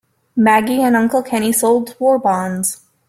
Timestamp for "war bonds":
1.99-2.81